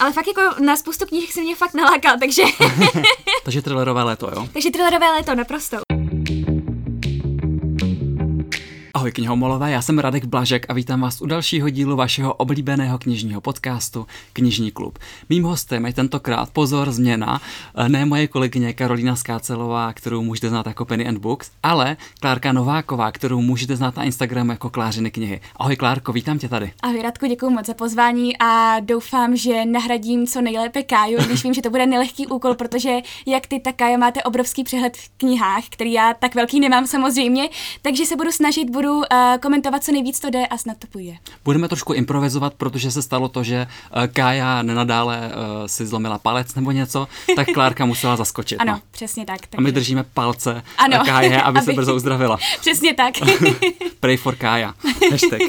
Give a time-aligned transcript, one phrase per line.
[0.00, 2.42] Ale fakt jako na spoustu knížek se mě fakt nalákal, takže...
[3.44, 4.48] takže thrillerové léto, jo?
[4.52, 5.87] Takže thrillerové léto, naprosto.
[8.98, 13.40] Ahoj knihomolové, já jsem Radek Blažek a vítám vás u dalšího dílu vašeho oblíbeného knižního
[13.40, 14.98] podcastu Knižní klub.
[15.28, 17.40] Mým hostem je tentokrát, pozor, změna,
[17.88, 23.12] ne moje kolegyně Karolína Skácelová, kterou můžete znát jako Penny and Books, ale Klárka Nováková,
[23.12, 25.40] kterou můžete znát na Instagramu jako Klářiny knihy.
[25.56, 26.72] Ahoj Klárko, vítám tě tady.
[26.82, 31.54] Ahoj Radku, děkuji moc za pozvání a doufám, že nahradím co nejlépe Káju, když vím,
[31.54, 32.96] že to bude nelehký úkol, protože
[33.26, 37.48] jak ty, tak Kája máte obrovský přehled v knihách, který já tak velký nemám samozřejmě,
[37.82, 39.04] takže se budu snažit, budu budu uh,
[39.40, 41.12] komentovat, co nejvíc to jde a snad to půjde.
[41.44, 46.54] Budeme trošku improvizovat, protože se stalo to, že uh, Kája nenadále uh, si zlomila palec
[46.54, 48.60] nebo něco, tak Klárka musela zaskočit.
[48.60, 48.80] Ano, no.
[48.90, 49.40] přesně tak.
[49.40, 49.56] Takže...
[49.56, 52.38] A my držíme palce ano, Káje, aby, aby se brzo uzdravila.
[52.60, 53.14] přesně tak.
[54.00, 54.74] Pray for Kája.
[55.10, 55.40] Hashtag.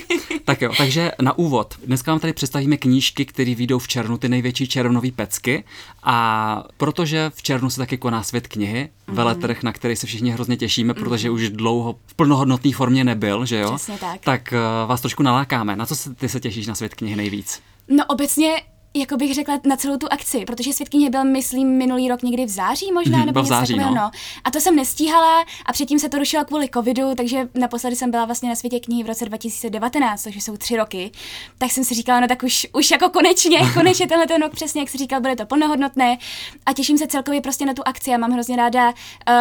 [0.46, 1.76] tak jo, takže na úvod.
[1.86, 5.64] Dneska vám tady představíme knížky, které vyjdou v červnu, ty největší červnové pecky.
[6.04, 8.90] A protože v červnu se taky koná svět knihy.
[9.12, 11.00] Veletrh, na který se všichni hrozně těšíme, mm.
[11.00, 13.76] protože už dlouho v plnohodnotné formě nebyl, že jo?
[13.76, 14.22] Přesně tak.
[14.22, 15.76] Tak uh, vás trošku nalákáme.
[15.76, 17.62] Na co se, ty se těšíš na svět knihy nejvíc?
[17.88, 18.62] No obecně
[18.94, 22.50] jako bych řekla, na celou tu akci, protože světkyně byl, myslím, minulý rok někdy v
[22.50, 24.02] září možná, mm, nebo v září, takového, no.
[24.02, 24.12] no.
[24.44, 28.26] A to jsem nestíhala a předtím se to rušilo kvůli covidu, takže naposledy jsem byla
[28.26, 31.12] vlastně na světě knihy v roce 2019, což jsou tři roky.
[31.58, 34.82] Tak jsem si říkala, no tak už, už jako konečně, konečně tenhle ten rok přesně,
[34.82, 36.18] jak si říkal, bude to plnohodnotné
[36.66, 38.94] a těším se celkově prostě na tu akci a mám hrozně ráda uh,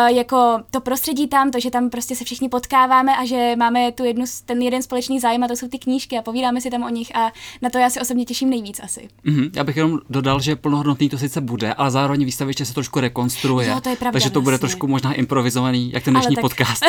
[0.07, 4.05] jako to prostředí tam, to, že tam prostě se všichni potkáváme a že máme tu
[4.05, 6.89] jednu, ten jeden společný zájem a to jsou ty knížky a povídáme si tam o
[6.89, 7.33] nich a
[7.63, 9.09] na to já si osobně těším nejvíc asi.
[9.39, 13.01] Mm-hmm, já bych jenom dodal, že plnohodnotný to sice bude, ale zároveň výstaviště se trošku
[13.01, 13.69] rekonstruuje.
[13.69, 14.69] Jo, to je pravda, takže to bude vlastně.
[14.69, 16.43] trošku možná improvizovaný, jak ten dnešní tak...
[16.43, 16.85] podcast.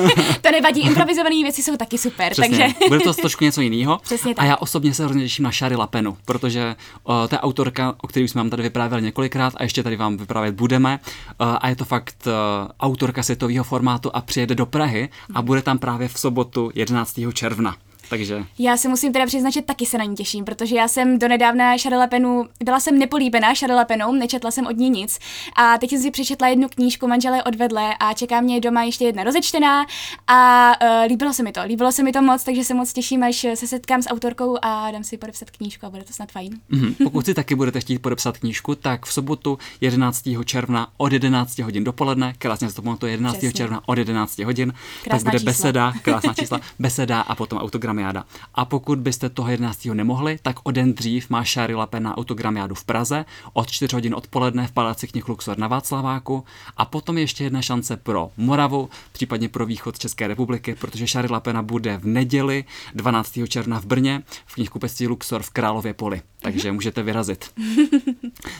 [0.40, 2.32] to nevadí, improvizované věci jsou taky super.
[2.32, 2.88] Přesně, takže...
[2.88, 4.00] bude to trošku něco jiného.
[4.02, 4.44] Přesně tak.
[4.44, 8.28] A já osobně se hrozně těším na Shari Lapenu, protože uh, ta autorka, o které
[8.28, 11.00] jsme vám tady vyprávěli několikrát a ještě tady vám vyprávět budeme,
[11.40, 12.32] uh, a je to fakt uh,
[12.80, 17.20] autorka světového formátu a přijede do Prahy a bude tam právě v sobotu 11.
[17.32, 17.76] června.
[18.10, 18.44] Takže...
[18.58, 21.78] Já se musím teda přiznat, že taky se na ní těším, protože já jsem donedávna
[21.78, 23.52] Charlotte Penu, byla jsem nepolíbená
[23.86, 25.18] Penou, nečetla jsem od ní nic
[25.56, 29.24] a teď jsem si přečetla jednu knížku, manželé odvedle a čeká mě doma ještě jedna
[29.24, 29.86] rozečtená
[30.26, 33.22] a uh, líbilo se mi to, líbilo se mi to moc, takže se moc těším,
[33.22, 36.60] až se setkám s autorkou a dám si podepsat knížku a bude to snad fajn.
[36.70, 36.94] Mm-hmm.
[37.04, 40.22] Pokud si taky budete chtít podepsat knížku, tak v sobotu 11.
[40.44, 43.36] června od 11 hodin dopoledne, krásně se to 11.
[43.36, 43.52] Přesně.
[43.52, 44.72] června od 11 hodin,
[45.04, 45.50] Krásná tak bude čísla.
[45.50, 48.24] beseda, krásná čísla, beseda a potom autogram autogramiáda.
[48.54, 49.84] A pokud byste toho 11.
[49.84, 54.14] nemohli, tak o den dřív má Šáry Lape na autogramiádu v Praze od 4 hodin
[54.14, 56.44] odpoledne v Paláci knih Luxor na Václaváku
[56.76, 61.62] a potom ještě jedna šance pro Moravu, případně pro východ České republiky, protože Šáry Lapena
[61.62, 62.64] bude v neděli
[62.94, 63.38] 12.
[63.48, 67.50] června v Brně v knihkupectví Luxor v Králově poli, takže můžete vyrazit.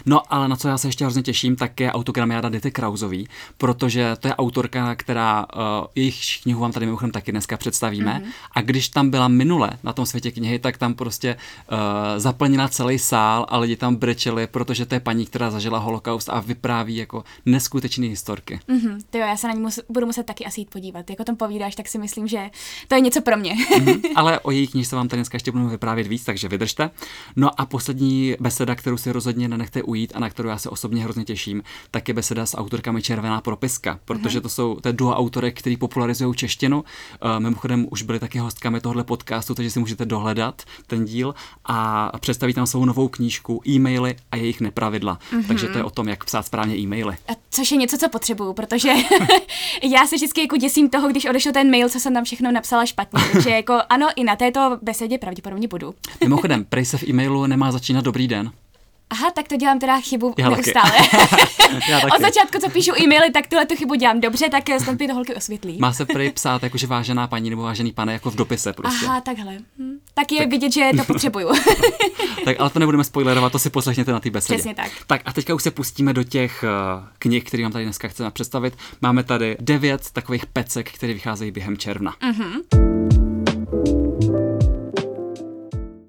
[0.06, 4.16] No ale na co já se ještě hrozně těším, tak je autogramiáda Dity Krauzový, protože
[4.20, 5.60] to je autorka, která uh,
[5.94, 8.32] jejich knihu vám tady mimochodem taky dneska představíme mm-hmm.
[8.52, 11.36] a když tam byla minule na tom světě knihy, tak tam prostě
[11.72, 11.78] uh,
[12.16, 16.40] zaplnila celý sál a lidi tam brečeli, protože to je paní, která zažila holokaust a
[16.40, 18.60] vypráví jako neskutečné historky.
[18.68, 21.10] Mm-hmm, to jo, já se na ní mus, budu muset taky asi jít podívat.
[21.10, 22.50] Jako tom povídáš, tak si myslím, že
[22.88, 23.54] to je něco pro mě.
[23.54, 26.90] mm-hmm, ale o její knižce vám tady dneska ještě budu vyprávět víc, takže vydržte.
[27.36, 31.04] No a poslední beseda, kterou si rozhodně nenechte ujít a na kterou já se osobně
[31.04, 34.42] hrozně těším, tak je beseda s autorkami Červená propiska, protože mm-hmm.
[34.42, 36.78] to jsou to duo autorek, který popularizují češtinu.
[36.78, 36.84] Uh,
[37.38, 41.34] mimochodem už byly taky hostkami tohle podcastu, takže si můžete dohledat ten díl
[41.64, 45.18] a představí tam svou novou knížku, e-maily a jejich nepravidla.
[45.32, 45.46] Mm-hmm.
[45.46, 47.16] Takže to je o tom, jak psát správně e-maily.
[47.28, 48.88] A což je něco, co potřebuju, protože
[49.82, 52.86] já se vždycky jako děsím toho, když odešel ten mail, co jsem tam všechno napsala
[52.86, 53.22] špatně.
[53.32, 55.94] Takže jako ano, i na této besedě pravděpodobně budu.
[56.20, 58.52] Mimochodem, prej se v e-mailu nemá začínat dobrý den.
[59.10, 60.92] Aha, tak to dělám teda chybu Já neustále.
[61.88, 62.12] Já taky.
[62.16, 65.14] Od začátku, co píšu e-maily, tak tuhle tu chybu dělám dobře, tak snad mi to
[65.14, 65.78] holky osvětlí.
[65.78, 69.06] Má se prý psát jakože vážená paní nebo vážený pane, jako v dopise prostě.
[69.06, 69.58] Aha, takhle.
[69.78, 69.98] Hm.
[70.14, 70.50] Tak je tak.
[70.50, 71.48] vidět, že to potřebuju.
[72.44, 74.54] tak ale to nebudeme spoilerovat, to si poslechněte na té besedě.
[74.54, 74.90] Přesně tak.
[75.06, 78.30] Tak a teďka už se pustíme do těch uh, knih, které vám tady dneska chceme
[78.30, 78.74] představit.
[79.02, 82.14] Máme tady devět takových pecek, které vycházejí během června.
[82.22, 82.95] Mm-hmm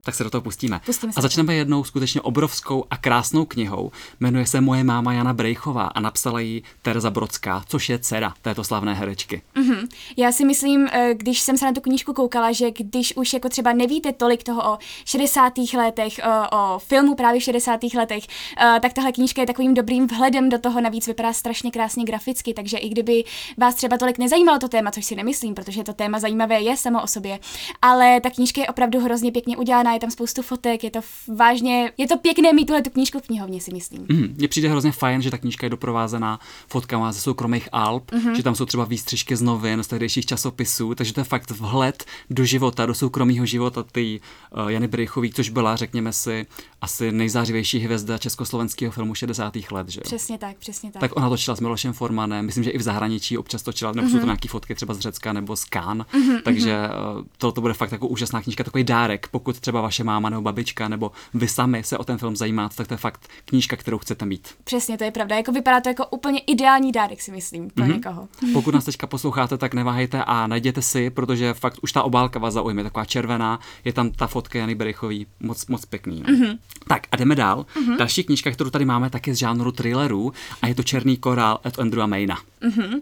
[0.07, 0.81] tak se do toho pustíme.
[0.86, 3.92] Pustíme a začneme jednou skutečně obrovskou a krásnou knihou.
[4.19, 8.63] Jmenuje se Moje máma Jana Brejchová a napsala ji Tereza Brodská, což je dcera této
[8.63, 9.42] slavné herečky.
[9.56, 9.88] Mm-hmm.
[10.18, 13.50] Já si myslím, eh, když jsem se na tu knížku koukala, že když už jako
[13.50, 15.54] třeba nevíte tolik toho o 60.
[15.77, 17.80] letech, o, o filmu právě v 60.
[17.95, 18.24] letech,
[18.57, 22.54] eh, tak tahle knížka je takovým dobrým vhledem do toho, navíc vypadá strašně krásně graficky,
[22.54, 23.24] takže i kdyby
[23.57, 27.04] vás třeba tolik nezajímalo to téma, což si nemyslím, protože to téma zajímavé je samo
[27.04, 27.39] o sobě,
[27.81, 30.99] ale ta knížka je opravdu hrozně pěkně udělaná, je tam spoustu fotek, je to
[31.35, 34.05] vážně, je to pěkné mít tuhle tu knížku v knihovně, si myslím.
[34.09, 38.31] Mm, mně přijde hrozně fajn, že ta knížka je doprovázená fotkama ze soukromých alb, mm-hmm.
[38.31, 42.05] že tam jsou třeba výstřižky z novin, z tehdejších časopisů, takže to je fakt vhled
[42.29, 44.19] do života, do soukromého života ty
[44.51, 46.45] uh, Jany Brychový, což byla, řekněme si,
[46.81, 49.53] asi nejzářivější hvězda československého filmu 60.
[49.71, 49.89] let.
[49.89, 50.03] Že jo?
[50.03, 50.99] Přesně tak, přesně tak.
[50.99, 54.11] Tak ona točila s Milošem Formanem, myslím, že i v zahraničí občas točila, nebo mm-hmm.
[54.11, 56.77] jsou to nějaké fotky třeba z Řecka nebo z Kán, mm-hmm, takže
[57.17, 60.41] uh, to, to bude fakt jako úžasná knížka, takový dárek, pokud třeba vaše máma nebo
[60.41, 63.97] babička nebo vy sami se o ten film zajímáte, tak to je fakt knížka, kterou
[63.97, 64.47] chcete mít.
[64.63, 65.35] Přesně, to je pravda.
[65.35, 67.93] Jako vypadá to jako úplně ideální dárek, si myslím, pro mm-hmm.
[67.93, 68.27] někoho.
[68.53, 72.53] Pokud nás teďka posloucháte, tak neváhejte a najděte si, protože fakt už ta obálka vás
[72.53, 76.23] zaujme, taková červená, je tam ta fotka Jany Berichový, moc, moc pěkný.
[76.27, 76.33] No.
[76.33, 76.57] Mm-hmm.
[76.87, 77.65] Tak a jdeme dál.
[77.75, 77.97] Mm-hmm.
[77.97, 81.59] Další knížka, kterou tady máme, tak je z žánru thrillerů a je to Černý korál
[81.65, 82.37] od Andrewa Mayna.
[82.61, 83.01] Mm-hmm.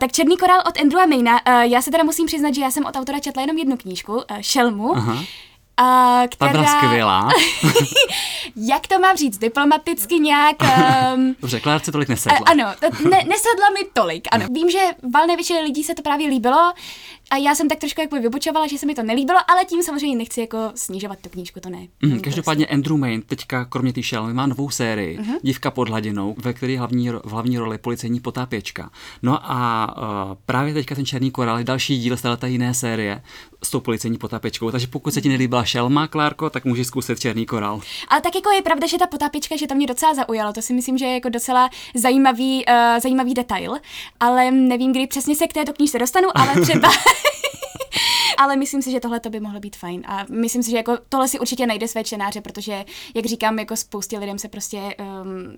[0.00, 2.84] Tak Černý korál od Andrewa Mayna, uh, já se teda musím přiznat, že já jsem
[2.84, 4.96] od autora četla jenom jednu knížku, uh, Šelmu.
[4.96, 5.24] Aha.
[5.80, 6.52] Uh, která...
[6.52, 7.28] Ta byla skvělá.
[8.56, 10.56] jak to mám říct, diplomaticky nějak...
[11.14, 11.36] Um...
[11.40, 12.40] Dobře, Klárce tolik nesedla.
[12.40, 14.46] Uh, ano, ne, nesedla mi tolik, ano.
[14.50, 14.78] Vím, že
[15.12, 16.72] valné většině lidí se to právě líbilo
[17.32, 20.16] a já jsem tak trošku jako vybočovala, že se mi to nelíbilo, ale tím samozřejmě
[20.16, 21.86] nechci jako snižovat tu knížku, to ne.
[22.02, 22.74] Mm, každopádně prostě.
[22.74, 25.38] Andrew Main teďka kromě té Shell má novou sérii, uh-huh.
[25.42, 28.90] Dívka pod hladinou, ve které hlavní, v hlavní roli policejní potápěčka.
[29.22, 33.22] No a uh, právě teďka ten Černý korál je další díl z této jiné série
[33.62, 37.46] s tou policejní potápěčkou, takže pokud se ti nelíbila Šelma, Klárko, tak můžeš zkusit Černý
[37.46, 37.80] korál.
[38.08, 40.72] Ale tak jako je pravda, že ta potápěčka, že to mě docela zaujalo, to si
[40.72, 43.72] myslím, že je jako docela zajímavý, uh, zajímavý detail,
[44.20, 46.88] ale nevím, kdy přesně se k této knížce dostanu, ale třeba
[48.38, 50.02] ale myslím si, že tohle to by mohlo být fajn.
[50.06, 52.84] A myslím si, že jako tohle si určitě najde své čtenáře, protože,
[53.14, 55.56] jak říkám, jako spoustě lidem se prostě um,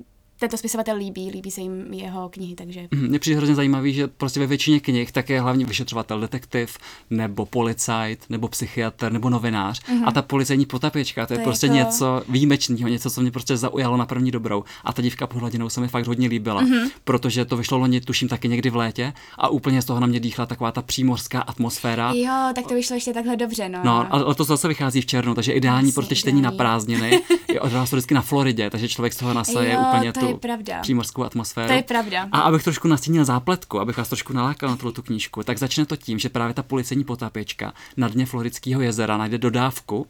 [0.49, 2.89] tento spisovatel líbí, líbí se jim jeho knihy, takže...
[2.91, 6.79] Mhm, mně přijde hrozně zajímavý, že prostě ve většině knih tak je hlavně vyšetřovatel detektiv,
[7.11, 9.81] nebo policajt, nebo psychiatr, nebo novinář.
[9.81, 10.03] Mm-hmm.
[10.07, 11.77] A ta policejní potapěčka, to, to je prostě jako...
[11.77, 14.65] něco výjimečného, něco, co mě prostě zaujalo na první dobrou.
[14.85, 16.91] A ta dívka pod hladinou se mi fakt hodně líbila, mm-hmm.
[17.05, 20.21] protože to vyšlo loni, tuším, taky někdy v létě a úplně z toho na mě
[20.21, 22.13] dýchla taková ta přímořská atmosféra.
[22.13, 23.81] Jo, tak to vyšlo ještě takhle dobře, no.
[23.85, 27.21] No, ale to zase vychází v červnu, takže ideální pro ty čtení na prázdniny.
[27.53, 30.81] je od vás vždycky na Floridě, takže člověk z toho nasaje úplně tu je pravda.
[30.81, 31.69] přímořskou atmosféru.
[31.69, 32.29] To je pravda.
[32.33, 35.97] A abych trošku nastínil zápletku, abych vás trošku nalákal na tu knížku, tak začne to
[35.97, 40.07] tím, že právě ta policejní potápěčka na dně Floridského jezera najde dodávku,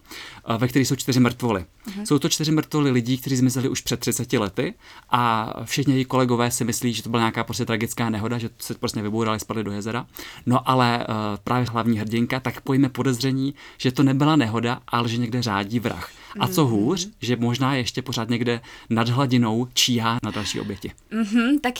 [0.49, 1.65] eh, ve které jsou čtyři mrtvoly.
[1.87, 2.03] Uh-huh.
[2.03, 4.75] Jsou to čtyři mrtvoly lidí, kteří zmizeli už před 30 lety
[5.11, 8.75] a všichni její kolegové si myslí, že to byla nějaká prostě tragická nehoda, že se
[8.75, 10.06] prostě vybourali, spadli do jezera.
[10.47, 15.17] No ale uh, právě hlavní hrdinka tak pojme podezření, že to nebyla nehoda, ale že
[15.17, 16.11] někde řádí vrah.
[16.41, 16.73] A co mhm.
[16.73, 18.61] hůř, že možná ještě pořád někde
[18.91, 20.93] nad hladinou číhá na další oběti.
[21.13, 21.75] Mm-hmm, tak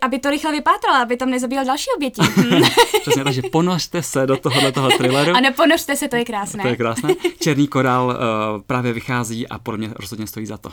[0.00, 2.22] aby to rychle vypátrala, aby tam nezabíjel další oběti.
[3.00, 5.32] Přesně, takže ponořte se do tohohle toho thrilleru.
[5.36, 6.62] A neponořte se, to je krásné.
[6.62, 7.14] To je krásné.
[7.40, 10.70] Černý korál uh, právě vychází a podle mě rozhodně stojí za to.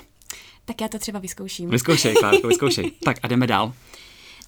[0.65, 1.69] Tak já to třeba vyzkouším.
[1.69, 2.91] Vyzkoušej, Klárko, vyzkoušej.
[3.03, 3.73] tak a jdeme dál.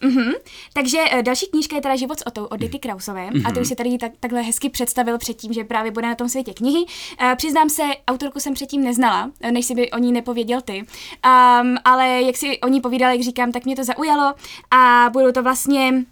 [0.02, 0.34] Mm-hmm.
[0.74, 3.48] Takže uh, další knížka je teda Život s Otou od Dicky Krausové mm-hmm.
[3.48, 6.30] a ty už si tady tak, takhle hezky představil předtím, že právě bude na tom
[6.30, 6.80] světě knihy.
[6.80, 11.78] Uh, přiznám se, autorku jsem předtím neznala, než si by o ní nepověděl ty, um,
[11.86, 14.34] ale jak si o ní povídal, jak říkám, tak mě to zaujalo
[14.72, 16.06] a budou to vlastně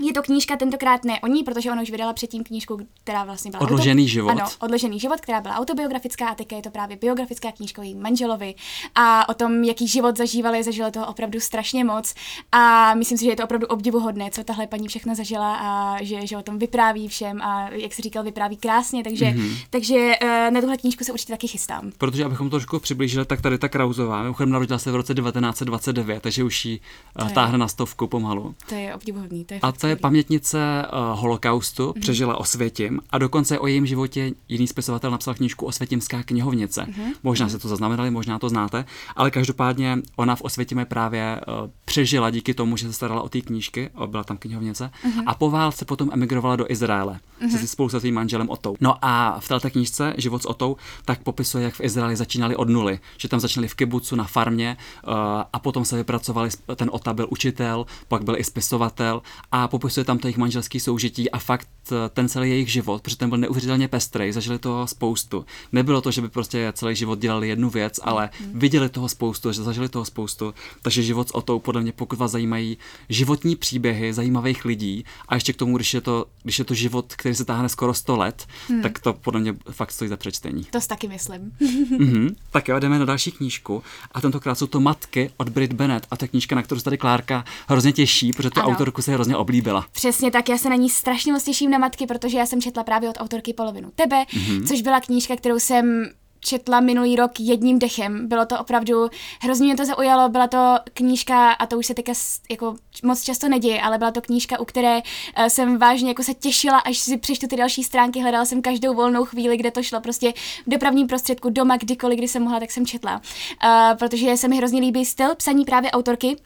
[0.00, 3.50] je to knížka tentokrát ne o ní, protože ona už vydala předtím knížku, která vlastně
[3.50, 4.08] byla Odložený auto...
[4.08, 4.30] život.
[4.30, 8.02] Ano, Odložený život, která byla autobiografická a teď je to právě biografická knížka o jejím
[8.02, 8.54] manželovi
[8.94, 12.14] a o tom, jaký život zažívali, zažila toho opravdu strašně moc
[12.52, 16.26] a myslím si, že je to opravdu obdivuhodné, co tahle paní všechno zažila a že,
[16.26, 19.56] že o tom vypráví všem a jak si říkal, vypráví krásně, takže, mm-hmm.
[19.70, 21.92] takže uh, na tuhle knížku se určitě taky chystám.
[21.98, 26.22] Protože abychom to trošku přiblížili, tak tady ta Krauzová, mimochodem narodila se v roce 1929,
[26.22, 26.80] takže už jí
[27.22, 28.54] uh, táhne na stovku pomalu.
[28.68, 32.00] To je obdivuhodný, to je a to je pamětnice uh, holokaustu, mm-hmm.
[32.00, 36.82] přežila Osvětim a dokonce o jejím životě jiný spisovatel napsal knížku Osvětimská knihovnice.
[36.82, 37.14] Mm-hmm.
[37.22, 38.84] Možná se to zaznamenali, možná to znáte,
[39.16, 43.42] ale každopádně ona v Osvětime právě uh, přežila díky tomu, že se starala o ty
[43.42, 45.22] knížky, byla tam knihovnice, mm-hmm.
[45.26, 47.58] a po válce potom emigrovala do Izraele mm-hmm.
[47.58, 48.76] se spolu se svým manželem Otou.
[48.80, 52.68] No a v této knížce Život s Otou tak popisuje, jak v Izraeli začínali od
[52.68, 54.76] nuly, že tam začínali v kibucu na farmě
[55.06, 55.12] uh,
[55.52, 60.18] a potom se vypracovali, ten Ota byl učitel, pak byl i spisovatel a popisuje tam
[60.18, 63.88] to jejich manželský soužití a fakt eh, ten celý jejich život, protože ten byl neuvěřitelně
[63.88, 65.44] pestrý, zažili toho spoustu.
[65.72, 68.58] Nebylo to, že by prostě celý život dělali jednu věc, ale mm.
[68.58, 72.30] viděli toho spoustu, že zažili toho spoustu, takže život s Otou podle mě pokud vás
[72.30, 76.74] zajímají životní příběhy zajímavých lidí a ještě k tomu, když je to, když je to
[76.74, 78.82] život, který se táhne skoro 100 let, hmm.
[78.82, 80.64] tak to podle mě fakt stojí za přečtení.
[80.64, 81.52] To si taky myslím.
[81.60, 82.34] mm-hmm.
[82.50, 83.82] Tak jo, jdeme na další knížku
[84.12, 86.98] a tentokrát jsou to Matky od Brit Bennett a ta knížka, na kterou se tady
[86.98, 88.68] Klárka hrozně těší, protože tu ano.
[88.68, 89.36] autorku se hrozně
[89.68, 89.86] oblíbila.
[89.92, 92.84] Přesně tak, já se na ní strašně moc těším na Matky, protože já jsem četla
[92.84, 94.68] právě od autorky polovinu tebe, mm-hmm.
[94.68, 96.10] což byla knížka, kterou jsem
[96.40, 98.28] četla minulý rok jedním dechem.
[98.28, 99.08] Bylo to opravdu,
[99.40, 102.12] hrozně mě to zaujalo, byla to knížka, a to už se teďka
[102.50, 106.34] jako moc často neděje, ale byla to knížka, u které uh, jsem vážně jako se
[106.34, 110.00] těšila, až si přečtu ty další stránky, hledala jsem každou volnou chvíli, kde to šlo
[110.00, 110.32] prostě
[110.66, 113.20] v dopravním prostředku, doma, kdykoliv, kdy jsem mohla, tak jsem četla.
[113.64, 116.36] Uh, protože se mi hrozně líbí styl psaní právě autorky,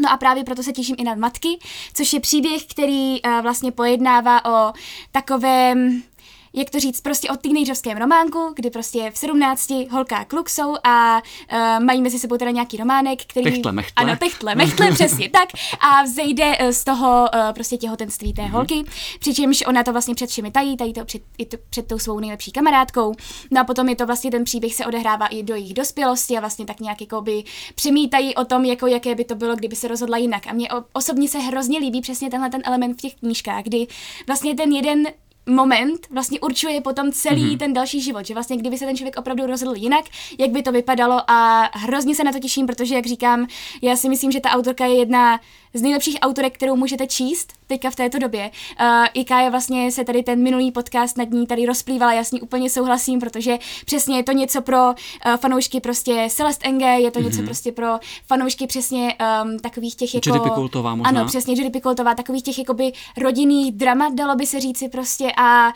[0.00, 1.58] No a právě proto se těším i na Matky,
[1.94, 4.72] což je příběh, který uh, vlastně pojednává o
[5.12, 6.02] takovém
[6.52, 10.74] jak to říct, prostě o teenagerovském románku, kdy prostě v 17 holka a kluk jsou
[10.84, 13.52] a uh, mají mezi sebou teda nějaký románek, který...
[13.52, 14.04] Techtle, mechtle.
[14.04, 15.48] Ano, techtle, mechtle, přesně tak.
[15.80, 18.50] A vzejde uh, z toho uh, prostě těhotenství té mm-hmm.
[18.50, 18.84] holky,
[19.20, 22.20] přičemž ona to vlastně před všemi tají, tají to před, i to před tou svou
[22.20, 23.14] nejlepší kamarádkou.
[23.50, 26.40] No a potom je to vlastně ten příběh se odehrává i do jejich dospělosti a
[26.40, 29.88] vlastně tak nějak jako by přemítají o tom, jako jaké by to bylo, kdyby se
[29.88, 30.46] rozhodla jinak.
[30.46, 33.86] A mně osobně se hrozně líbí přesně tenhle ten element v těch knížkách, kdy
[34.26, 35.06] vlastně ten jeden
[35.46, 37.58] moment vlastně určuje potom celý mm-hmm.
[37.58, 40.04] ten další život, že vlastně kdyby se ten člověk opravdu rozhodl jinak,
[40.38, 43.46] jak by to vypadalo a hrozně se na to těším, protože jak říkám,
[43.82, 45.40] já si myslím, že ta autorka je jedna
[45.74, 48.50] z nejlepších autorek, kterou můžete číst teďka v této době.
[48.80, 52.32] Uh, Ika je vlastně se tady ten minulý podcast nad ní tady rozplývala, já s
[52.32, 54.92] ní úplně souhlasím, protože přesně je to něco pro uh,
[55.36, 57.24] fanoušky prostě Celeste Enge, je to mm-hmm.
[57.24, 57.46] něco mhm.
[57.46, 57.88] prostě pro
[58.26, 60.28] fanoušky přesně um, takových těch jako...
[60.28, 61.08] Judy Pikultová možná.
[61.08, 65.72] Ano, přesně Judy Pikultová, takových těch jakoby rodinných dramat, dalo by se říci prostě a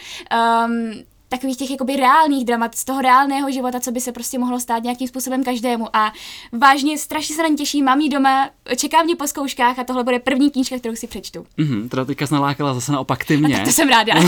[0.66, 4.60] um, takových těch jakoby reálných dramat z toho reálného života, co by se prostě mohlo
[4.60, 5.96] stát nějakým způsobem každému.
[5.96, 6.12] A
[6.52, 10.04] vážně strašně se na ně těším, mám ji doma, čeká mě po zkouškách a tohle
[10.04, 11.46] bude první knížka, kterou si přečtu.
[11.58, 13.54] Mm-hmm, teda teďka nalákala zase naopak ty mě.
[13.54, 14.14] A tak to jsem ráda.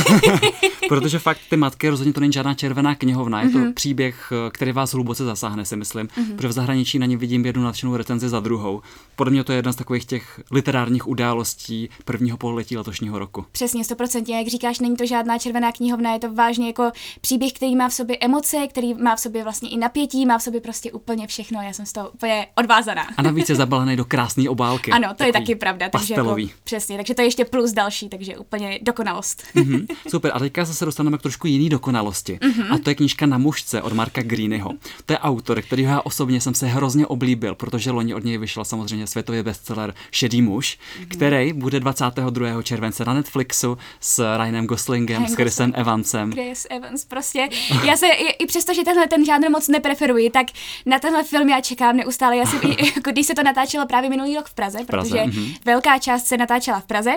[0.88, 3.74] Protože fakt ty matky rozhodně to není žádná červená knihovna, je to mm-hmm.
[3.74, 6.06] příběh, který vás hluboce zasáhne, si myslím.
[6.06, 6.36] Mm-hmm.
[6.36, 8.82] Protože v zahraničí na něm vidím jednu nadšenou recenzi za druhou.
[9.16, 13.44] Podle mě to je jedna z takových těch literárních událostí prvního pololetí letošního roku.
[13.52, 14.36] Přesně, 100%.
[14.36, 16.90] Jak říkáš, není to žádná červená knihovna, je to vážně jako
[17.20, 20.42] příběh, který má v sobě emoce, který má v sobě vlastně i napětí, má v
[20.42, 21.62] sobě prostě úplně všechno.
[21.62, 23.06] Já jsem z toho úplně odvázaná.
[23.16, 24.90] A navíc je zabalený do krásné obálky.
[24.90, 25.88] Ano, to je taky pravda.
[25.88, 29.42] Takže jako, přesně, takže to je ještě plus další, takže úplně dokonalost.
[29.54, 32.38] Mm-hmm, super, a teďka zase dostaneme k trošku jiný dokonalosti.
[32.42, 32.74] Mm-hmm.
[32.74, 34.72] A to je knížka Na mužce od Marka Greenyho.
[35.06, 38.64] To je autor, který já osobně jsem se hrozně oblíbil, protože loni od něj vyšel
[38.64, 41.08] samozřejmě světový bestseller Šedý muž, mm-hmm.
[41.08, 42.62] který bude 22.
[42.62, 46.32] července na Netflixu s Ryanem Goslingem, Ryan s Chrisem Evansem.
[46.32, 47.48] Chris Evans prostě.
[47.84, 50.46] Já se, i, i přesto, že tenhle ten žánr moc nepreferuji, tak
[50.86, 52.36] na tenhle film já čekám neustále.
[52.36, 55.08] Já jsem, i, jako když se to natáčelo právě minulý rok v Praze, v Praze
[55.08, 55.56] protože mm-hmm.
[55.64, 57.12] velká část se natáčela v Praze,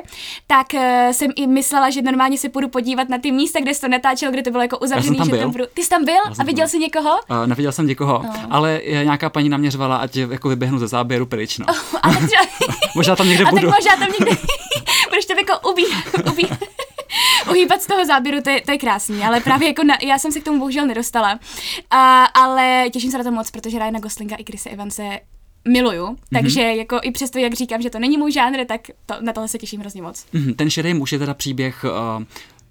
[0.48, 0.80] tak uh,
[1.12, 4.32] jsem i myslela, že normálně se půjdu podívat na ty místa, kde se to natáčelo,
[4.32, 5.26] kde to bylo jako uzavřené.
[5.26, 5.64] Že tam budu...
[5.74, 7.10] Ty jsi tam byl a viděl jsi někoho?
[7.10, 8.34] Uh, neviděl jsem někoho, no.
[8.50, 11.58] ale nějaká paní naměřovala, ať jako vyběhnu ze záběru pryč.
[11.58, 11.66] No.
[11.70, 12.68] Oh, a tak třeba...
[12.96, 13.70] možná tam někde a budu.
[13.70, 14.42] Tak možná tam někde
[15.10, 15.86] budeš tam jako ubí,
[16.32, 16.50] ubí
[17.52, 20.32] uhýbat z toho záběru, to je, to je krásný, ale právě jako na, já jsem
[20.32, 21.40] se k tomu bohužel nedostala.
[21.90, 25.20] A, ale těším se na to moc, protože Ryana Goslinga i Chrisa Evanse
[25.68, 26.42] miluju, mm-hmm.
[26.42, 29.48] takže jako i přesto, jak říkám, že to není můj žánr, tak to, na tohle
[29.48, 30.26] se těším hrozně moc.
[30.34, 30.56] Mm-hmm.
[30.56, 32.24] Ten šedý muž je teda příběh uh,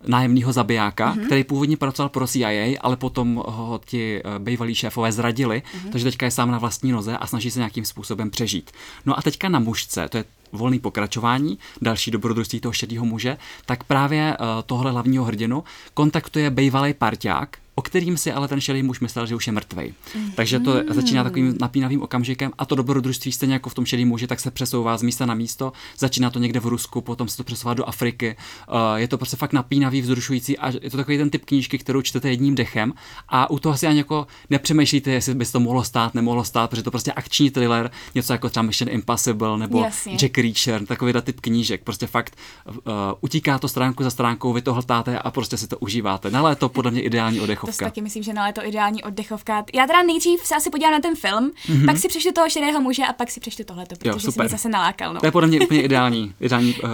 [0.07, 1.27] nájemního zabijáka, mm-hmm.
[1.27, 5.91] který původně pracoval pro CIA, ale potom ho ti uh, bývalí šéfové zradili, mm-hmm.
[5.93, 8.71] takže teďka je sám na vlastní noze a snaží se nějakým způsobem přežít.
[9.07, 13.37] No a teďka na mužce, to je volný pokračování, další dobrodružství toho šedého muže,
[13.67, 15.65] tak právě uh, tohle hlavního hrdinu
[15.95, 19.95] kontaktuje bývalý parťák, o kterým si ale ten šedý muž myslel, že už je mrtvý.
[20.15, 20.31] Mm.
[20.33, 24.27] Takže to začíná takovým napínavým okamžikem a to dobrodružství stejně jako v tom šedém muži,
[24.27, 25.73] tak se přesouvá z místa na místo.
[25.99, 28.37] Začíná to někde v Rusku, potom se to přesouvá do Afriky.
[28.69, 32.03] Uh, je to prostě fakt napínavý, vzrušující a je to takový ten typ knížky, kterou
[32.03, 32.93] čtete jedním dechem
[33.29, 36.71] a u toho si ani jako nepřemýšlíte, jestli by se to mohlo stát, nemohlo stát,
[36.71, 40.17] protože to prostě akční thriller, něco jako třeba Mission Impossible nebo Jasně.
[40.17, 41.85] Jack Reacher, takový typ knížek.
[41.85, 42.73] Prostě fakt uh,
[43.21, 46.31] utíká to stránku za stránkou, vy to hltáte a prostě si to užíváte.
[46.31, 49.65] Na léto podle mě ideální oddech To taky myslím, že na léto ideální oddechovka.
[49.75, 51.87] Já teda nejdřív se asi podívám na ten film, mm-hmm.
[51.87, 54.49] pak si přečtu toho šedého muže a pak si přečtu tohleto, protože jo, super.
[54.49, 55.15] zase nalákal.
[55.15, 55.21] No.
[55.21, 56.91] To je podle mě úplně ideální, ideální uh,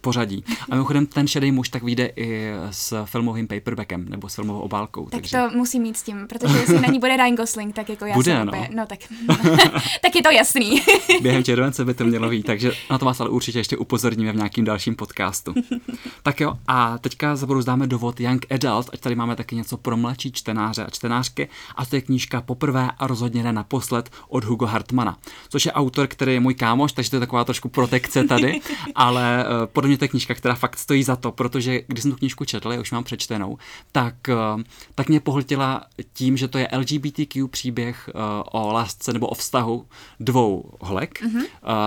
[0.00, 0.44] pořadí.
[0.70, 5.04] A mimochodem ten šedý muž tak vyjde i s filmovým paperbackem nebo s filmovou obálkou.
[5.04, 5.36] Tak takže...
[5.36, 8.14] to musí mít s tím, protože jestli na ní bude Ryan Gosling, tak jako já
[8.14, 8.52] bude, jsem no.
[8.52, 8.98] Opět, no tak,
[10.02, 10.82] tak je to jasný.
[11.22, 14.36] Během července by to mělo být, takže na to vás ale určitě ještě upozorníme v
[14.36, 15.54] nějakým dalším podcastu.
[16.22, 19.96] tak jo, a teďka za zdáme dovod Young Adult, ať tady máme taky něco pro
[20.12, 24.66] mladší čtenáře a čtenářky a to je knížka Poprvé a rozhodně ne naposled od Hugo
[24.66, 28.60] Hartmana, což je autor, který je můj kámoš, takže to je taková trošku protekce tady,
[28.94, 32.10] ale uh, podle mě to je knížka, která fakt stojí za to, protože když jsem
[32.10, 33.58] tu knížku četl, já už mám přečtenou,
[33.92, 34.62] tak, uh,
[34.94, 38.20] tak mě pohltila tím, že to je LGBTQ příběh uh,
[38.62, 39.86] o lásce nebo o vztahu
[40.20, 41.44] dvou holek, mm-hmm.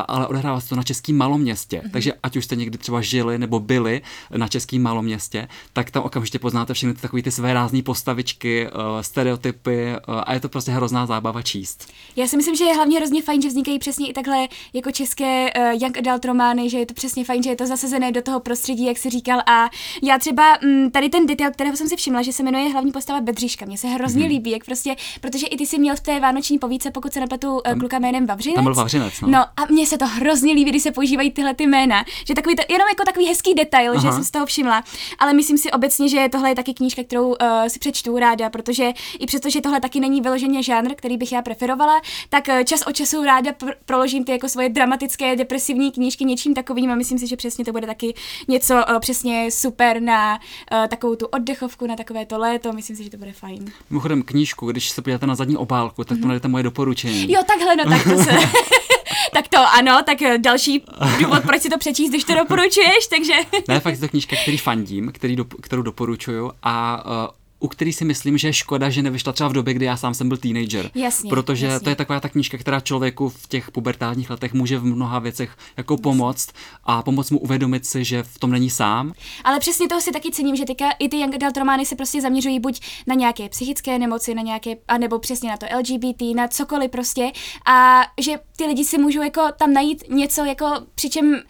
[0.08, 1.92] ale odehrává se to na českém maloměstě, mm-hmm.
[1.92, 4.02] takže ať už jste někdy třeba žili nebo byli
[4.38, 7.82] na českém maloměstě, tak tam okamžitě poznáte všechny ty takové ty své rázné
[8.16, 11.88] postavičky, uh, stereotypy uh, a je to prostě hrozná zábava číst.
[12.16, 15.54] Já si myslím, že je hlavně hrozně fajn, že vznikají přesně i takhle jako české
[15.54, 18.40] uh, young adult romány, že je to přesně fajn, že je to zasazené do toho
[18.40, 19.40] prostředí, jak si říkal.
[19.40, 19.70] A
[20.04, 23.22] já třeba m, tady ten detail, kterého jsem si všimla, že se jmenuje hlavní postava
[23.22, 23.66] Bedříška.
[23.66, 24.30] Mně se hrozně mm-hmm.
[24.30, 27.54] líbí, jak prostě, protože i ty si měl v té vánoční povídce, pokud se nepletu,
[27.54, 28.56] uh, kluka jménem Vavřinec.
[28.56, 29.28] Tam byl Vavřinec, no.
[29.28, 29.40] no.
[29.40, 32.06] a mně se to hrozně líbí, když se používají tyhle ty jména.
[32.28, 34.02] Že takový to, jenom jako takový hezký detail, Aha.
[34.02, 34.84] že jsem z toho všimla.
[35.20, 37.36] Ale myslím si obecně, že tohle je taky knížka, kterou uh,
[37.68, 41.42] si přečtu ráda, protože i přesto, že tohle taky není vyloženě žánr, který bych já
[41.42, 46.26] preferovala, tak uh, čas od času ráda pr- proložím ty jako svoje dramatické, depresivní knížky
[46.26, 48.14] něčím takovým a myslím si, že přesně to bude taky
[48.48, 50.40] něco uh, přesně super na
[50.72, 52.74] uh, takovou tu oddechovku, na takové to léto.
[52.74, 53.72] Myslím si, že to bude fajn.
[53.90, 56.50] Mimochodem knížku, když se podíváte na zadní obálku, tak to mm-hmm.
[56.50, 57.32] moje doporučení.
[57.32, 58.32] Jo, takhle, no tak to se.
[59.34, 60.84] tak to ano, tak další
[61.20, 63.34] důvod, proč si to přečíst, když to doporučuješ, takže...
[63.68, 67.94] ne, fakt je to knížka, který fandím, který do, kterou doporučuju a uh, u který
[67.94, 70.38] si myslím, že je škoda, že nevyšla třeba v době, kdy já sám jsem byl
[70.38, 70.92] teenager.
[70.96, 71.84] Jasně, protože jasně.
[71.84, 75.58] to je taková ta knížka, která člověku v těch pubertálních letech může v mnoha věcech
[75.78, 76.50] jako pomoct
[76.84, 79.14] a pomoct mu uvědomit si, že v tom není sám.
[79.44, 82.22] Ale přesně toho si taky cením, že teďka i ty young adult romány se prostě
[82.22, 86.92] zaměřují buď na nějaké psychické nemoci, na nějaké, anebo přesně na to LGBT, na cokoliv
[86.92, 87.32] prostě
[87.66, 91.42] a že ty lidi si můžou jako tam najít něco, jako přičem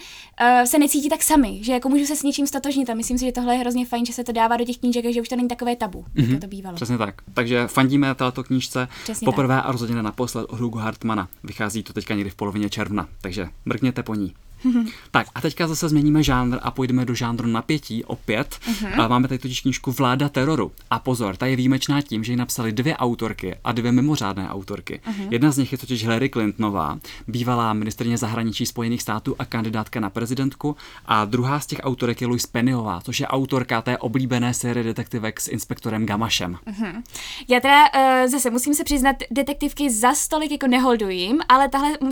[0.42, 3.26] uh, se necítí tak sami, že jako můžu se s něčím stotožnit a myslím si,
[3.26, 5.36] že tohle je hrozně fajn, že se to dává do těch knížek, že už to
[5.36, 6.30] není takové tabu mm-hmm.
[6.30, 6.76] jako to bývalo.
[6.76, 7.22] Přesně tak.
[7.34, 9.66] Takže fandíme této knížce Přesně poprvé tak.
[9.66, 11.28] a rozhodně naposled od Hugo Hartmana.
[11.44, 14.34] Vychází to teďka někdy v polovině června, takže mrkněte po ní.
[15.12, 18.60] tak a teďka zase změníme žánr a půjdeme do žánru napětí opět.
[18.70, 19.02] Uh-huh.
[19.02, 20.72] A máme tady totiž knížku Vláda teroru.
[20.90, 25.02] A pozor, ta je výjimečná tím, že ji napsali dvě autorky a dvě mimořádné autorky.
[25.08, 25.28] Uh-huh.
[25.32, 30.10] Jedna z nich je totiž Hillary Clintonová, bývalá ministrně zahraničí Spojených států a kandidátka na
[30.10, 30.76] prezidentku.
[31.06, 35.42] A druhá z těch autorek je Louise Pennyová, což je autorka té oblíbené série detektivek
[35.42, 36.58] s inspektorem Gamašem.
[36.68, 37.04] Uh-huh.
[37.48, 42.10] Já teda uh, zase musím se přiznat, detektivky za stolik jako neholdujím, ale tahle, uh,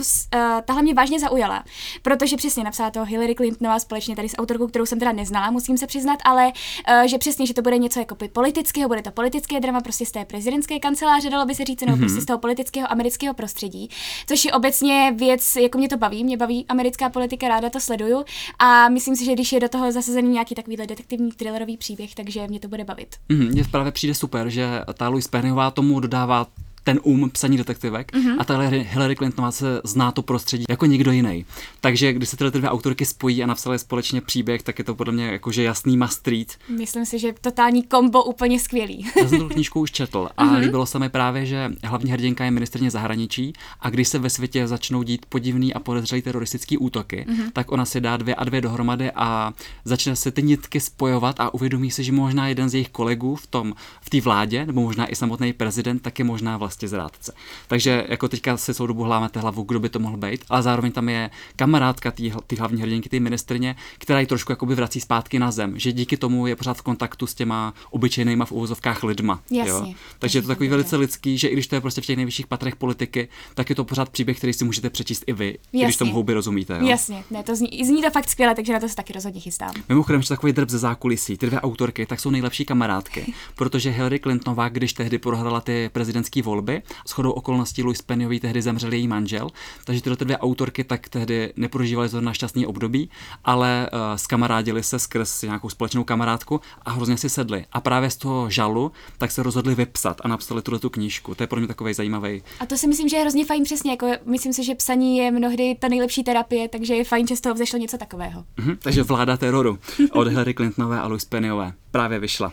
[0.64, 1.64] tahle mě vážně zaujala,
[2.02, 5.78] protože přesně napsala to Hillary Clintonová společně tady s autorkou, kterou jsem teda neznala, musím
[5.78, 9.60] se přiznat, ale uh, že přesně, že to bude něco jako politického, bude to politické
[9.60, 12.00] drama prostě z té prezidentské kanceláře, dalo by se říct, nebo mm-hmm.
[12.00, 13.88] prostě z toho politického amerického prostředí,
[14.26, 18.24] což je obecně věc, jako mě to baví, mě baví americká politika, ráda to sleduju
[18.58, 22.46] a myslím si, že když je do toho zasazený nějaký takovýhle detektivní thrillerový příběh, takže
[22.48, 23.16] mě to bude bavit.
[23.28, 26.46] Mm, mně právě přijde super, že ta Louise Pennyová tomu dodává
[26.84, 28.36] ten um psaní detektivek mm-hmm.
[28.38, 31.44] a tahle Hillary Clintonová se zná to prostředí jako nikdo jiný.
[31.80, 35.12] Takže když se tyhle dvě autorky spojí a napsali společně příběh, tak je to podle
[35.12, 36.48] mě jakože jasný must read.
[36.68, 39.06] Myslím si, že totální kombo úplně skvělý.
[39.22, 40.58] Já jsem tu knížku už četl a mm-hmm.
[40.58, 44.66] líbilo se mi právě, že hlavní hrdinka je ministrně zahraničí a když se ve světě
[44.66, 47.50] začnou dít podivný a podezřelý teroristický útoky, mm-hmm.
[47.52, 49.52] tak ona si dá dvě a dvě dohromady a
[49.84, 53.46] začne se ty nitky spojovat a uvědomí si, že možná jeden z jejich kolegů v
[53.46, 57.32] tom v té vládě, nebo možná i samotný prezident, tak je možná vlastně vlastně zrádce.
[57.68, 60.92] Takže jako teďka si celou dobu hlámáte hlavu, kdo by to mohl být, ale zároveň
[60.92, 62.10] tam je kamarádka
[62.46, 66.16] té hlavní hrdinky, té ministrně, která ji trošku jakoby vrací zpátky na zem, že díky
[66.16, 69.40] tomu je pořád v kontaktu s těma obyčejnýma v uvozovkách lidma.
[69.50, 69.90] Jasně.
[69.90, 69.94] Jo?
[70.18, 72.46] Takže je to takový velice lidský, že i když to je prostě v těch nejvyšších
[72.46, 75.84] patrech politiky, tak je to pořád příběh, který si můžete přečíst i vy, Jasně.
[75.84, 76.78] když tomu houby rozumíte.
[76.80, 76.86] Jo?
[76.86, 79.74] Jasně, ne, to zní, zní to fakt skvěle, takže na to se taky rozhodně chystám.
[79.88, 84.18] Mimochodem, že takový drb ze zákulisí, ty dvě autorky, tak jsou nejlepší kamarádky, protože Hillary
[84.18, 86.63] Clintonová, když tehdy prohrála ty prezidentské volby,
[87.08, 89.50] shodou okolností Louis Pennyový tehdy zemřel její manžel,
[89.84, 93.10] takže tyhle dvě autorky tak tehdy neprožívaly zrovna šťastný období,
[93.44, 97.64] ale uh, skamarádili se skrz nějakou společnou kamarádku a hrozně si sedli.
[97.72, 101.34] A právě z toho žalu tak se rozhodli vypsat a napsali tuhle tu knížku.
[101.34, 102.42] To je pro mě takový zajímavý.
[102.60, 103.90] A to si myslím, že je hrozně fajn přesně.
[103.90, 107.40] Jako myslím si, že psaní je mnohdy ta nejlepší terapie, takže je fajn, že z
[107.40, 108.44] toho vzešlo něco takového.
[108.58, 109.78] Mm-hmm, takže vláda teroru
[110.12, 112.52] od Hillary Clintonové a Louis Pennyové právě vyšla.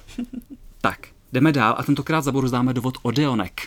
[0.82, 3.62] tak, jdeme dál a tentokrát zabrouzdáme dovod Odeonek.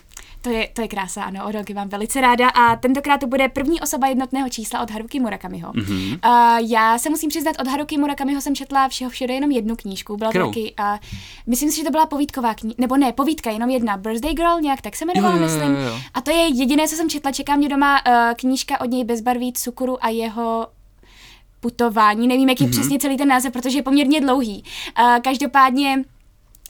[0.45, 3.81] To je, to je krása, ano, Oroky mám velice ráda a tentokrát to bude první
[3.81, 5.73] osoba jednotného čísla od Haruki Murakamiho.
[5.73, 6.13] Mm-hmm.
[6.13, 10.17] Uh, já se musím přiznat, od Haruki Murakamiho jsem četla všeho všude jenom jednu knížku,
[10.17, 10.47] byla Kterou?
[10.47, 10.99] taky, uh,
[11.47, 14.81] myslím si, že to byla povídková knížka, nebo ne, povídka, jenom jedna, Birthday Girl, nějak
[14.81, 15.75] tak se jmenovala, myslím.
[15.75, 15.99] Jo, jo.
[16.15, 19.53] A to je jediné, co jsem četla, čeká mě doma uh, knížka od něj Bezbarví
[19.53, 20.67] cukru a jeho
[21.61, 22.71] putování, nevím, jaký mm-hmm.
[22.71, 24.65] přesně celý ten název, protože je poměrně dlouhý.
[25.01, 26.05] Uh, každopádně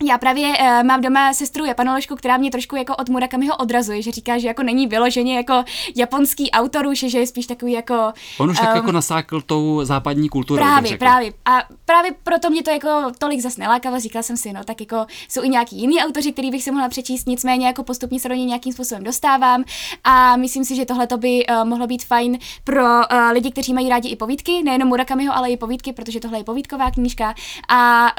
[0.06, 4.10] já právě uh, mám doma sestru japanoložku, která mě trošku jako od Murakamiho odrazuje, že
[4.10, 5.64] říká, že jako není vyloženě jako
[5.96, 8.12] japonský autor už, že je spíš takový jako...
[8.38, 10.58] On už um, tak jako nasákl tou západní kulturou.
[10.58, 11.32] Právě, právě.
[11.44, 12.88] A právě proto mě to jako
[13.18, 16.50] tolik zas nelákalo, říkala jsem si, no tak jako jsou i nějaký jiný autoři, který
[16.50, 19.64] bych si mohla přečíst, nicméně jako postupně se do něj nějakým způsobem dostávám
[20.04, 23.74] a myslím si, že tohle to by uh, mohlo být fajn pro uh, lidi, kteří
[23.74, 27.34] mají rádi i povídky, nejenom Murakamiho, ale i povídky, protože tohle je povídková knížka
[27.68, 28.10] a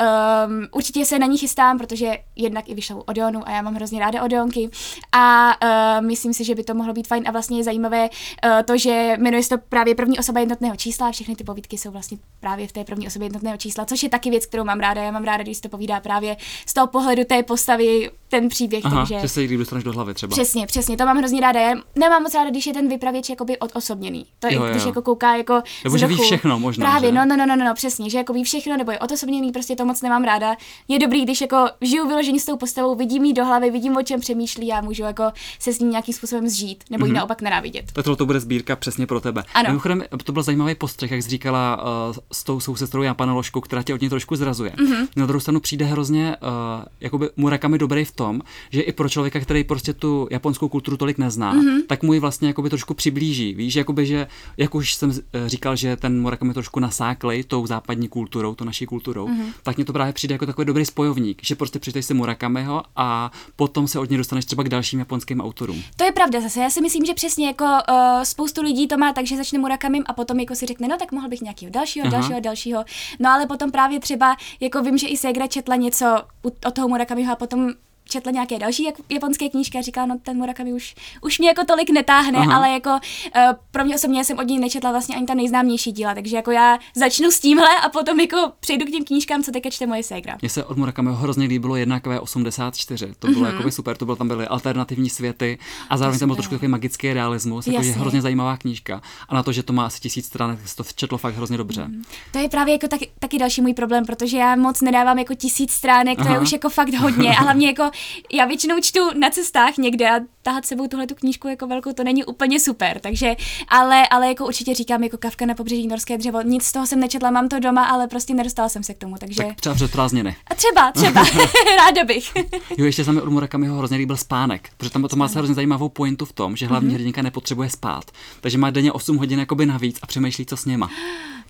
[0.47, 3.99] um, určitě se na ní chystám, protože jednak i vyšlo Odeonu a já mám hrozně
[3.99, 4.69] ráda Odeonky
[5.11, 7.23] a uh, myslím si, že by to mohlo být fajn.
[7.27, 11.07] A vlastně je zajímavé uh, to, že jmenuje se to právě první osoba jednotného čísla.
[11.07, 14.09] A všechny ty povídky jsou vlastně právě v té první osobě jednotného čísla, což je
[14.09, 15.03] taky věc, kterou mám ráda.
[15.03, 18.85] Já mám ráda, když se to povídá právě z toho pohledu té postavy, ten příběh.
[18.85, 19.19] Aha, takže...
[19.19, 20.31] že se jí dostaneš do hlavy třeba.
[20.31, 21.59] Přesně, přesně, to mám hrozně ráda.
[21.59, 24.25] Já nemám moc ráda, když je ten vypravěč jakoby odosobněný.
[24.39, 24.71] To je, jo, jo.
[24.71, 26.85] když jako kouká jako Nebo že ví všechno možná.
[26.85, 27.15] Právě, že?
[27.15, 29.85] no, no, no, no, no, přesně, že jako ví všechno, nebo je odosobněný, prostě to
[29.85, 30.55] moc nemám ráda.
[30.88, 34.03] Je dobrý, když jako žiju vyložení s tou postavou, vidím jí do hlavy, vidím, o
[34.03, 35.23] čem přemýšlí a můžu jako
[35.59, 37.07] se s ním nějakým způsobem zžít, nebo mm-hmm.
[37.07, 37.17] ji mhm.
[37.17, 37.91] naopak nenávidět.
[37.91, 39.43] Tak to bude sbírka přesně pro tebe.
[39.53, 39.69] Ano.
[39.69, 43.93] Mimochodem, to byl zajímavý postřeh, jak jsi říkala uh, s tou sousestrou japanoložkou, která tě
[43.93, 44.71] od něj trošku zrazuje.
[44.71, 45.07] Mm-hmm.
[45.15, 48.24] Na druhou stranu přijde hrozně uh, jakoby Murakami dobrý v tom,
[48.71, 51.81] že i pro člověka, který prostě tu japonskou kulturu tolik nezná, mm-hmm.
[51.88, 53.53] tak mu ji vlastně jakoby trošku přiblíží.
[53.53, 58.07] Víš, jakoby, že, jak už jsem eh, říkal, že ten Murakami trošku nasáklej tou západní
[58.07, 59.53] kulturou, tou naší kulturou, mm-hmm.
[59.63, 63.31] tak mně to právě přijde jako takový dobrý spojovník, že prostě přečteš si Murakamiho a
[63.55, 65.83] potom se od něj dostaneš třeba k dalším japonským autorům.
[65.97, 66.59] To je pravda zase.
[66.59, 70.03] Já si myslím, že přesně jako uh, spoustu lidí to má tak, že začne Murakamim
[70.05, 72.17] a potom jako si řekne, no tak mohl bych nějakého dalšího, Aha.
[72.17, 72.83] dalšího, dalšího.
[73.19, 77.33] No ale potom právě třeba, jako vím, že i Segra četla něco od toho Murakamiho
[77.33, 77.71] a potom
[78.09, 81.89] četla nějaké další japonské knížky a říkala, no ten Murakami už, už mě jako tolik
[81.89, 82.55] netáhne, Aha.
[82.55, 83.41] ale jako uh,
[83.71, 86.77] pro mě osobně jsem od něj nečetla vlastně ani ta nejznámější díla, takže jako já
[86.95, 90.37] začnu s tímhle a potom jako přejdu k těm knížkám, co teďka čte moje ségra.
[90.41, 93.57] Mně se od Murakami hrozně líbilo 1 84 to bylo mm-hmm.
[93.57, 95.57] jako super, to bylo tam byly alternativní světy
[95.89, 99.43] a zároveň tam byl trošku takový magický realismus, jako je hrozně zajímavá knížka a na
[99.43, 101.87] to, že to má asi tisíc stran, to četlo fakt hrozně dobře.
[101.87, 102.03] Mm.
[102.31, 105.71] To je právě jako taky, taky další můj problém, protože já moc nedávám jako tisíc
[105.71, 106.33] stránek, to Aha.
[106.33, 107.91] je už jako fakt hodně a hlavně jako
[108.34, 112.03] já většinou čtu na cestách někde a tahat sebou tuhle tu knížku jako velkou, to
[112.03, 113.36] není úplně super, takže,
[113.67, 116.99] ale, ale jako určitě říkám, jako Kavka na pobřeží Norské dřevo, nic z toho jsem
[116.99, 119.43] nečetla, mám to doma, ale prostě nedostala jsem se k tomu, takže...
[119.43, 120.36] Tak třeba před prázdniny.
[120.47, 121.23] A třeba, třeba,
[121.77, 122.34] ráda bych.
[122.77, 123.12] jo, ještě se
[123.58, 126.55] mi ho hrozně líbil spánek, protože tam to má se hrozně zajímavou pointu v tom,
[126.55, 126.93] že hlavní mm-hmm.
[126.93, 130.89] hrdinka nepotřebuje spát, takže má denně 8 hodin jakoby navíc a přemýšlí, co s něma.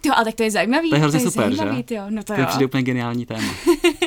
[0.05, 0.89] Jo, ale tak to je zajímavý.
[0.89, 1.83] To je hrozně to je super, zajímavý, že?
[1.83, 2.03] Tyjo.
[2.09, 3.53] No to, to je přijde úplně geniální téma.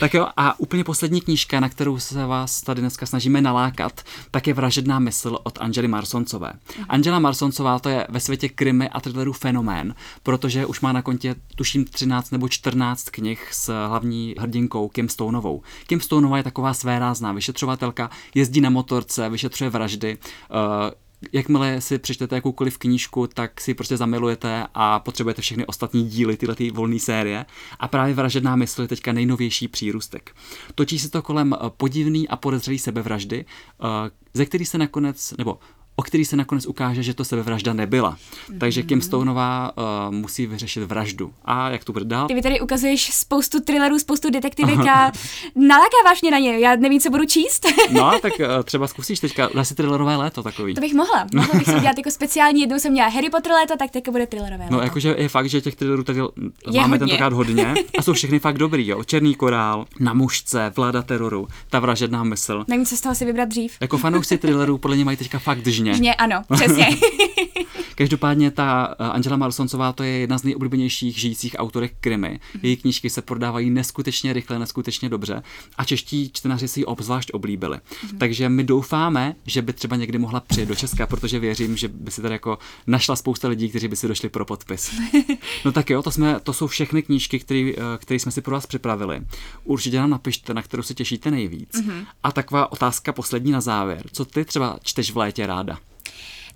[0.00, 4.46] Tak jo, a úplně poslední knížka, na kterou se vás tady dneska snažíme nalákat, tak
[4.46, 6.52] je Vražedná mysl od Angely Marsoncové.
[6.76, 6.86] Mhm.
[6.88, 11.34] Angela Marsoncová to je ve světě krimi a thrillerů fenomén, protože už má na kontě
[11.56, 15.62] tuším 13 nebo 14 knih s hlavní hrdinkou Kim Stoneovou.
[15.86, 20.18] Kim Stoneová je taková svérázná vyšetřovatelka, jezdí na motorce, vyšetřuje vraždy,
[20.50, 20.90] uh,
[21.32, 26.54] jakmile si přečtete jakoukoliv knížku, tak si prostě zamilujete a potřebujete všechny ostatní díly tyhle
[26.54, 27.46] ty volné série.
[27.80, 30.36] A právě vražedná mysl je teďka nejnovější přírůstek.
[30.74, 33.86] Točí se to kolem eh, podivný a podezřelý sebevraždy, eh,
[34.34, 35.58] ze který se nakonec, nebo
[36.00, 38.16] o který se nakonec ukáže, že to sebevražda nebyla.
[38.16, 38.58] Mm-hmm.
[38.58, 41.32] Takže Kim Stoneová uh, musí vyřešit vraždu.
[41.44, 42.28] A jak to bude dál?
[42.28, 45.12] Ty mi tady ukazuješ spoustu thrillerů, spoustu detektivek a
[45.54, 46.58] nalákáváš mě na ně.
[46.58, 47.66] Já nevím, co budu číst.
[47.90, 50.74] no, tak uh, třeba zkusíš teďka, asi thrillerové léto takový.
[50.74, 51.26] To bych mohla.
[51.34, 54.26] Mohla bych si dělat jako speciální, jednou jsem měla Harry Potter léto, tak teďka bude
[54.26, 54.76] thrillerové no, léto.
[54.76, 56.98] No, jakože je fakt, že těch thrillerů tady je máme hodně.
[56.98, 59.04] tentokrát hodně a jsou všechny fakt dobrý, jo.
[59.04, 62.64] Černý korál, na mužce, vláda teroru, ta vražedná mysl.
[62.68, 63.76] Nevím, co z toho si vybrat dřív.
[63.80, 65.62] Jako fanoušci thrillerů podle mě mají teďka fakt
[65.94, 66.88] Žně, ano, přesně.
[68.00, 72.28] Každopádně ta eh, Angela Marsoncová to je jedna z nejoblíbenějších žijících autorek krimi.
[72.28, 72.60] Mhm.
[72.66, 75.42] Její knížky se prodávají neskutečně rychle, neskutečně dobře
[75.76, 77.76] a čeští čtenáři si ji obzvlášť oblíbili.
[77.76, 78.18] Mm-hmm.
[78.18, 82.10] Takže my doufáme, že by třeba někdy mohla přijet do Česka, protože věřím, že by
[82.10, 84.94] si tady jako našla spousta lidí, kteří by si došli pro podpis.
[85.64, 87.72] No tak jo, to, jsme, to jsou všechny knížky, které
[88.10, 89.20] eh, jsme si pro vás připravili.
[89.64, 91.70] Určitě nám napište, na kterou se těšíte nejvíc.
[91.72, 92.06] Mm-hmm.
[92.22, 94.02] A taková otázka poslední na závěr.
[94.12, 95.78] Co ty třeba čteš v létě ráda?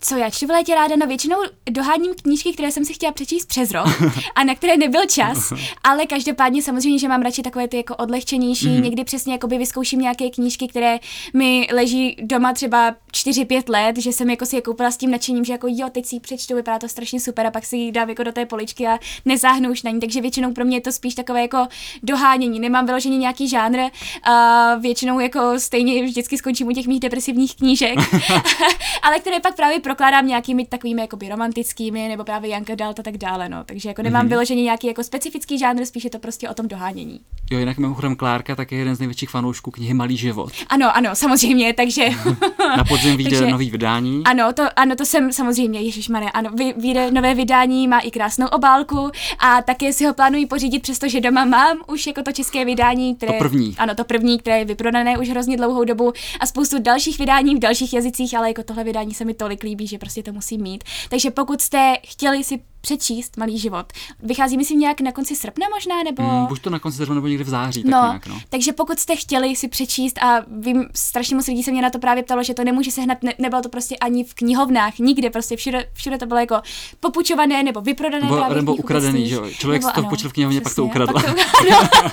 [0.00, 1.36] Co já čtu v létě ráda, no většinou
[1.70, 3.86] doháním knížky, které jsem si chtěla přečíst přes rok
[4.34, 5.52] a na které nebyl čas,
[5.84, 8.82] ale každopádně samozřejmě, že mám radši takové ty jako odlehčenější, mm.
[8.82, 10.98] někdy přesně jakoby vyzkouším nějaké knížky, které
[11.34, 15.44] mi leží doma třeba 4-5 let, že jsem jako si je koupila s tím nadšením,
[15.44, 17.92] že jako jo, teď si ji přečtu, vypadá to strašně super a pak si ji
[17.92, 20.80] dám jako do té poličky a nezáhnu už na ní, takže většinou pro mě je
[20.80, 21.66] to spíš takové jako
[22.02, 23.78] dohánění, nemám vyloženě nějaký žánr,
[24.22, 27.98] a většinou jako stejně vždycky skončím u těch mých depresivních knížek,
[29.02, 33.16] ale které pak právě prokládám nějakými takovými jakoby romantickými, nebo právě Janka Dalt a tak
[33.16, 33.64] dále, no.
[33.64, 34.28] Takže jako nemám mm-hmm.
[34.28, 37.20] vyloženě nějaký jako specifický žánr, spíš je to prostě o tom dohánění.
[37.50, 40.52] Jo, jinak mimochodem Klárka tak je jeden z největších fanoušků knihy Malý život.
[40.68, 42.08] Ano, ano, samozřejmě, takže...
[42.76, 43.52] Na podzim vyjde takže...
[43.52, 44.22] nový vydání.
[44.24, 49.10] Ano, to, ano, to jsem samozřejmě, Ježíš ano, vyjde nové vydání, má i krásnou obálku
[49.38, 53.32] a také si ho plánuji pořídit, přestože doma mám už jako to české vydání, které...
[53.32, 53.74] To první.
[53.78, 57.58] Ano, to první, které je vyprodané už hrozně dlouhou dobu a spoustu dalších vydání v
[57.58, 60.84] dalších jazycích, ale jako tohle vydání se mi tolik líbí, že prostě to musím mít.
[61.08, 63.92] Takže pokud jste chtěli si přečíst Malý život.
[64.22, 66.22] Vychází, myslím, nějak na konci srpna možná, nebo...
[66.22, 68.40] Mm, buď to na konci srpna, nebo někdy v září, tak no, nějak, no.
[68.48, 71.98] Takže pokud jste chtěli si přečíst a vím, strašně moc lidí se mě na to
[71.98, 75.30] právě ptalo, že to nemůže se hned, ne, nebylo to prostě ani v knihovnách, nikde,
[75.30, 76.60] prostě všude, všude to bylo jako
[77.00, 79.50] popučované nebo vyprodané nebo, nebo ukradený, že jo?
[79.50, 81.12] Člověk nebo, si to ano, počil v knihovně, pak to ukradl.
[81.12, 81.32] Pak to,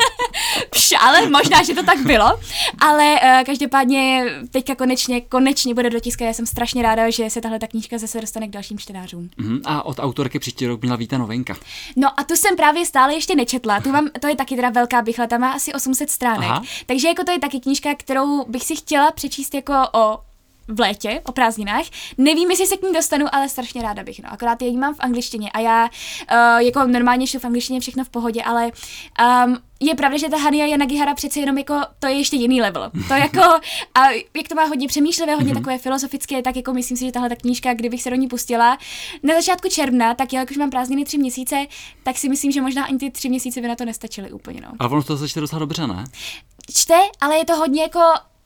[0.69, 2.39] Pš, ale možná, že to tak bylo.
[2.79, 6.25] Ale uh, každopádně teďka konečně, konečně bude do tiska.
[6.25, 9.29] Já jsem strašně ráda, že se tahle ta knížka zase dostane k dalším čtenářům.
[9.39, 9.61] Uh-huh.
[9.65, 11.55] A od autorky příští rok měla víta novinka.
[11.95, 13.81] No a tu jsem právě stále ještě nečetla.
[13.81, 16.49] Tu mám, to je taky teda velká bychla, tam má asi 800 stránek.
[16.49, 16.63] Aha.
[16.85, 20.19] Takže jako to je taky knížka, kterou bych si chtěla přečíst jako o
[20.71, 21.85] v létě, o prázdninách.
[22.17, 24.23] Nevím, jestli se k ní dostanu, ale strašně ráda bych.
[24.23, 24.33] No.
[24.33, 28.09] Akorát ji mám v angličtině a já uh, jako normálně šlu v angličtině všechno v
[28.09, 28.71] pohodě, ale
[29.45, 32.91] um, je pravda, že ta Hania Yanagihara přece jenom jako, to je ještě jiný level.
[33.07, 33.41] To jako,
[33.95, 35.57] a jak to má hodně přemýšlivé, hodně mm-hmm.
[35.57, 38.77] takové filozofické, tak jako myslím si, že tahle ta knížka, kdybych se do ní pustila
[39.23, 41.65] na začátku června, tak já, už mám prázdniny tři měsíce,
[42.03, 44.61] tak si myslím, že možná ani ty tři měsíce by na to nestačily úplně.
[44.61, 44.71] No.
[44.79, 46.03] Ale ono to začne docela dobře, ne?
[46.75, 47.99] Čte, ale je to hodně jako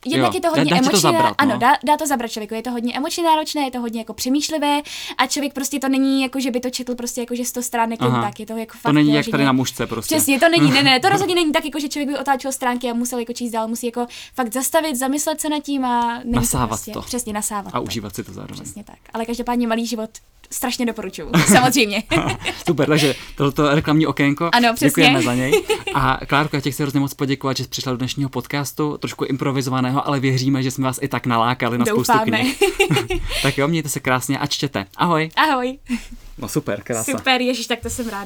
[0.06, 1.36] jednak jo, je to hodně dá, dá emočně, to zabrat, no.
[1.38, 4.13] ano, dá, dá, to zabrat člověku, je to hodně emočně náročné, je to hodně jako
[4.13, 4.82] přemýšlivé
[5.18, 8.02] a člověk prostě to není jako, že by to četl prostě jako, že 100 stránek
[8.02, 8.84] jen tak, je to jako fakt.
[8.84, 10.15] To není jak tady na mužce prostě.
[10.15, 12.91] Přesně, to není, ne, ne, to rozhodně není tak, jako, že člověk by otáčel stránky
[12.91, 16.70] a musel jako číst dál, musí jako fakt zastavit, zamyslet se nad tím a nasávat
[16.70, 17.02] to, prostě, to.
[17.02, 17.76] Přesně, nasávat.
[17.76, 18.63] A užívat si to zároveň.
[18.63, 18.98] Přesně tak.
[19.13, 20.10] Ale každopádně malý život
[20.56, 22.04] strašně doporučuju, samozřejmě.
[22.68, 24.50] Super, takže toto reklamní okénko.
[24.54, 24.88] Ano, přesně.
[25.04, 25.63] Děkujeme za něj.
[25.94, 29.26] A Klárko, já ti chci hrozně moc poděkovat, že jsi přišla do dnešního podcastu, trošku
[29.26, 32.44] improvizovaného, ale věříme, že jsme vás i tak nalákali na Doufáme.
[32.56, 32.65] spoustu
[33.06, 33.22] knih.
[33.41, 34.86] tak jo, mějte se krásně a čtěte.
[34.98, 35.30] Ahoj.
[35.36, 35.78] Ahoj.
[36.38, 37.12] No super, krása.
[37.12, 38.24] Super, ježiš, tak to jsem ráda.